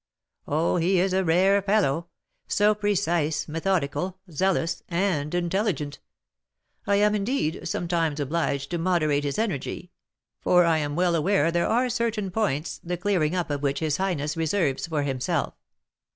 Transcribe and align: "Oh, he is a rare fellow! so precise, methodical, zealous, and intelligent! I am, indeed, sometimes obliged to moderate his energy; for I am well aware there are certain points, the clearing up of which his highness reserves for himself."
"Oh, 0.47 0.77
he 0.77 0.99
is 0.99 1.13
a 1.13 1.23
rare 1.23 1.61
fellow! 1.61 2.07
so 2.47 2.73
precise, 2.73 3.47
methodical, 3.47 4.17
zealous, 4.31 4.81
and 4.89 5.31
intelligent! 5.35 5.99
I 6.87 6.95
am, 6.95 7.13
indeed, 7.13 7.67
sometimes 7.67 8.19
obliged 8.19 8.71
to 8.71 8.79
moderate 8.79 9.23
his 9.25 9.37
energy; 9.37 9.91
for 10.39 10.65
I 10.65 10.79
am 10.79 10.95
well 10.95 11.13
aware 11.13 11.51
there 11.51 11.67
are 11.67 11.87
certain 11.87 12.31
points, 12.31 12.79
the 12.83 12.97
clearing 12.97 13.35
up 13.35 13.51
of 13.51 13.61
which 13.61 13.77
his 13.79 13.97
highness 13.97 14.35
reserves 14.35 14.87
for 14.87 15.03
himself." 15.03 15.53